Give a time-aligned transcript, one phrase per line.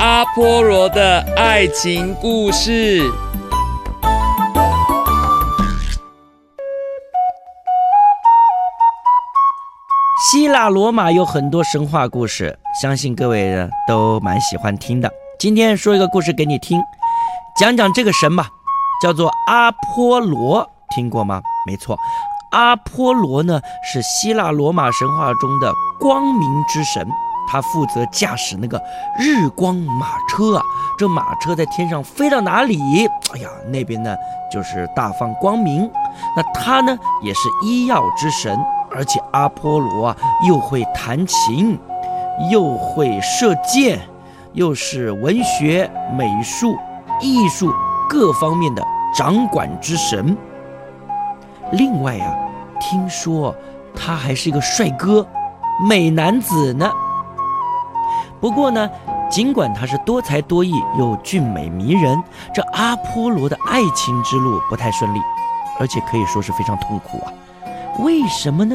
[0.00, 3.12] 阿波罗的爱情故事。
[10.32, 15.10] 希腊罗马有很多神话故事，相信各位呢都蛮喜欢听的。
[15.38, 16.80] 今天说一个故事给你听，
[17.58, 18.48] 讲讲这个神吧，
[19.02, 21.42] 叫做阿波罗，听过吗？
[21.66, 21.98] 没错，
[22.52, 27.06] 阿波罗呢是希腊罗马神话中的光明之神，
[27.50, 28.80] 他负责驾驶那个
[29.18, 30.62] 日光马车啊，
[30.96, 34.14] 这马车在天上飞到哪里，哎呀，那边呢
[34.52, 35.90] 就是大放光明。
[36.36, 38.56] 那他呢也是医药之神。
[38.92, 40.16] 而且阿波罗啊，
[40.48, 41.78] 又会弹琴，
[42.50, 44.00] 又会射箭，
[44.52, 46.76] 又是文学、美术、
[47.20, 47.72] 艺术
[48.08, 48.84] 各方面的
[49.16, 50.36] 掌管之神。
[51.70, 52.34] 另外啊，
[52.80, 53.54] 听说
[53.94, 55.24] 他还是一个帅哥、
[55.88, 56.90] 美男子呢。
[58.40, 58.88] 不过呢，
[59.30, 62.22] 尽管他是多才多艺又俊美迷人，
[62.54, 65.18] 这阿波罗的爱情之路不太顺利，
[65.78, 67.32] 而且可以说是非常痛苦啊。
[67.98, 68.74] 为什么呢？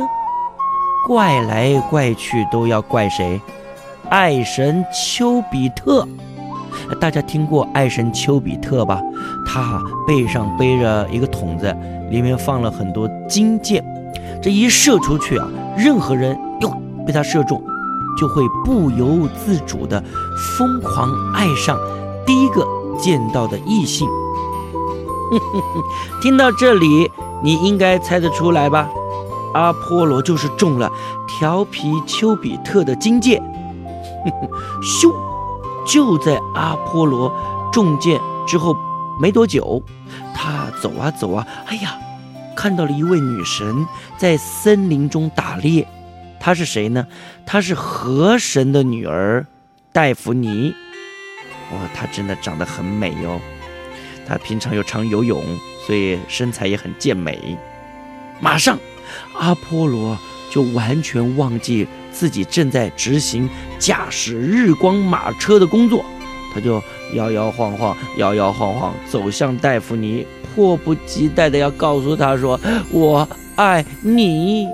[1.07, 3.41] 怪来怪去都要怪谁？
[4.09, 6.07] 爱神丘比特。
[6.99, 9.01] 大家听过爱神丘比特吧？
[9.47, 11.75] 他背上背着一个桶子，
[12.11, 13.83] 里面放了很多金箭。
[14.43, 16.71] 这一射出去啊，任何人哟
[17.05, 17.59] 被他射中，
[18.17, 20.03] 就会不由自主的
[20.57, 21.77] 疯狂爱上
[22.25, 22.65] 第一个
[22.99, 24.07] 见到的异性。
[26.21, 27.11] 听到这里，
[27.43, 28.89] 你应该猜得出来吧？
[29.53, 30.91] 阿波罗就是中了
[31.27, 33.41] 调皮丘比特的金箭，
[34.83, 35.13] 咻！
[35.87, 37.31] 就在阿波罗
[37.71, 38.75] 中箭之后
[39.19, 39.81] 没多久，
[40.33, 41.95] 他走啊走啊，哎呀，
[42.55, 43.85] 看到了一位女神
[44.17, 45.87] 在森林中打猎。
[46.45, 47.07] 她是谁呢？
[47.43, 49.47] 她是河神的女儿
[49.91, 50.75] 戴芙妮。
[51.71, 53.41] 哇，她真的长得很美哟。
[54.27, 55.43] 她平常又常游泳，
[55.87, 57.57] 所以身材也很健美。
[58.39, 58.77] 马上。
[59.37, 60.17] 阿波罗
[60.51, 63.49] 就完全忘记自己正在执行
[63.79, 66.05] 驾驶日光马车的工作，
[66.53, 66.81] 他就
[67.13, 72.59] 摇摇晃晃、摇摇晃晃走向戴芙妮，迫不及待的要告诉她说
[72.91, 74.67] ：“我爱你，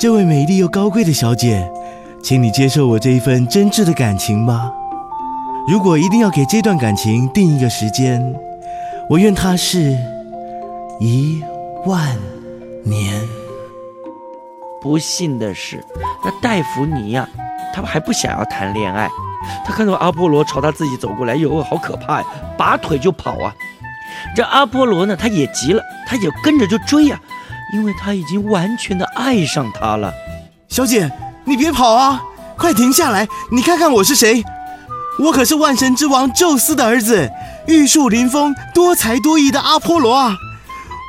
[0.00, 1.70] 这位美丽又高贵的小姐，
[2.22, 4.72] 请你接受我这一份真挚的感情吧。
[5.68, 8.34] 如果一定要给这段感情定一个时间，
[9.10, 9.94] 我愿它是
[11.00, 11.42] 一
[11.84, 12.16] 万。”
[12.82, 13.20] 年，
[14.80, 15.84] 不幸的是，
[16.24, 17.28] 那戴芙妮呀，
[17.74, 19.06] 她还不想要谈恋爱。
[19.66, 23.52] 她看到阿波罗朝她自己走过来，哟，好可怕呀，拔腿就跑啊！
[24.34, 27.20] 这阿波罗呢，他也急了，他也跟着就追呀，
[27.72, 30.12] 因为他已经完全的爱上她了。
[30.68, 31.10] 小姐，
[31.44, 32.22] 你别跑啊，
[32.56, 33.26] 快停下来！
[33.50, 34.44] 你看看我是谁？
[35.18, 37.30] 我可是万神之王宙斯的儿子，
[37.66, 40.34] 玉树临风、多才多艺的阿波罗啊！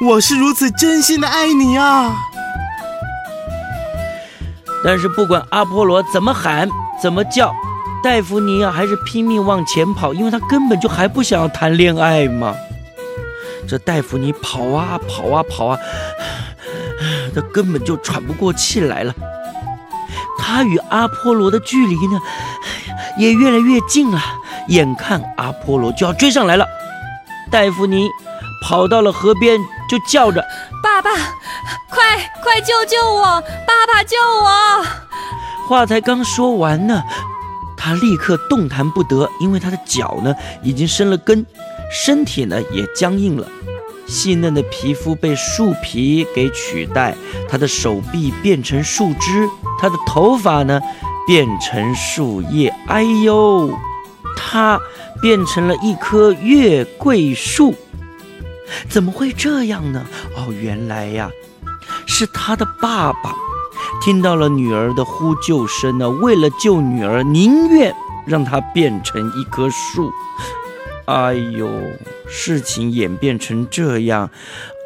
[0.05, 2.15] 我是如此真心的爱你啊！
[4.83, 6.67] 但是不管阿波罗怎么喊
[6.99, 7.53] 怎么叫，
[8.03, 12.55] 戴芙妮啊还是拼命往前跑，因为她根本就还不想要谈恋爱嘛。
[13.67, 15.77] 这戴芙妮跑啊跑啊跑啊，
[17.33, 19.13] 她根本就喘不过气来了。
[20.37, 22.19] 他与阿波罗的距离呢，
[23.17, 24.19] 也越来越近了，
[24.67, 26.65] 眼看阿波罗就要追上来了，
[27.49, 28.09] 戴芙妮
[28.67, 29.59] 跑到了河边。
[29.91, 30.41] 就叫着
[30.81, 31.09] ：“爸爸，
[31.89, 33.41] 快快救救我！
[33.67, 34.85] 爸爸救我！”
[35.67, 37.03] 话才刚说完呢，
[37.75, 40.33] 他立刻动弹不得，因为他的脚呢
[40.63, 41.45] 已经生了根，
[41.91, 43.45] 身体呢也僵硬了，
[44.11, 47.15] 细嫩的皮肤被树皮给取代，
[47.47, 49.49] 他的手臂变成树枝，
[49.79, 50.81] 他的头发呢
[51.25, 52.67] 变成树叶。
[52.87, 53.73] 哎呦，
[54.35, 54.77] 他
[55.21, 57.73] 变成了一棵月桂树。
[58.89, 60.05] 怎么会这样呢？
[60.35, 61.29] 哦，原来呀，
[62.05, 63.33] 是他的爸爸
[64.01, 70.11] 听到了女儿的呼救声呢，为了救女儿，宁愿让她变成一棵树。
[71.05, 71.67] 哎呦，
[72.27, 74.29] 事情演变成这样，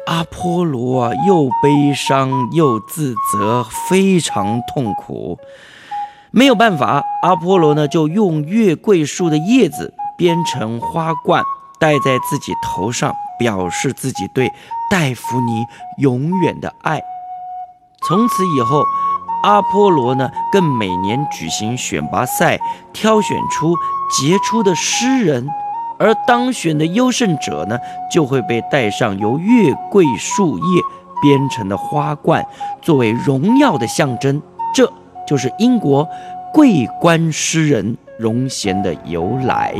[0.06, 5.38] 阿波罗啊，又悲伤又自责，非常痛苦。
[6.30, 11.44] 没有办法，阿波罗呢，就用月桂树的叶子编成花冠，
[11.78, 13.14] 戴在自己头上。
[13.38, 14.50] 表示自己对
[14.90, 15.66] 戴芙妮
[15.98, 17.02] 永远的爱。
[18.08, 18.82] 从此以后，
[19.42, 22.58] 阿波罗呢，更每年举行选拔赛，
[22.94, 23.76] 挑选出
[24.10, 25.46] 杰出的诗人，
[25.98, 27.78] 而当选的优胜者呢，
[28.10, 30.64] 就会被戴上由月桂树叶
[31.22, 32.46] 编成的花冠，
[32.82, 34.40] 作为荣耀的象征。
[34.74, 34.92] 这
[35.26, 36.06] 就是英国
[36.52, 39.74] 桂冠诗人荣衔的由来。